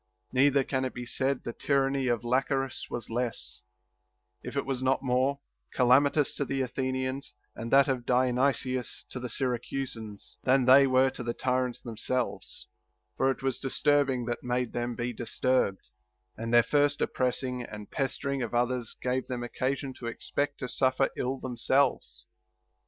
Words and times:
Neither 0.33 0.63
can 0.63 0.83
it 0.83 0.95
be 0.95 1.05
said 1.05 1.43
that 1.43 1.59
the 1.59 1.67
tyranny 1.67 2.07
of 2.07 2.23
Lachares 2.23 2.89
was 2.89 3.11
less, 3.11 3.61
if 4.41 4.57
it 4.57 4.65
waa 4.65 4.79
not 4.81 5.03
more, 5.03 5.37
calamitous 5.75 6.33
to 6.37 6.43
the 6.43 6.61
Athenians, 6.61 7.35
and 7.55 7.69
that 7.71 7.87
of 7.87 8.03
Diony 8.07 8.51
sius 8.51 9.05
to 9.11 9.19
the 9.19 9.29
Syracusans, 9.29 10.37
than 10.43 10.65
they 10.65 10.87
were 10.87 11.11
to 11.11 11.21
the 11.21 11.35
tyrants 11.35 11.81
them 11.81 11.97
selves; 11.97 12.65
for 13.15 13.29
it 13.29 13.43
was 13.43 13.59
disturbing 13.59 14.25
that 14.25 14.41
made 14.43 14.73
them 14.73 14.95
be 14.95 15.13
disturbed; 15.13 15.89
and 16.35 16.51
their 16.51 16.63
first 16.63 16.99
oppressing 16.99 17.61
and 17.61 17.91
pestering 17.91 18.41
of 18.41 18.55
others 18.55 18.95
gave 19.03 19.27
them 19.27 19.43
occasion 19.43 19.93
to 19.99 20.07
expect 20.07 20.57
to 20.61 20.67
suffer 20.67 21.11
ill 21.15 21.37
themselves. 21.37 22.25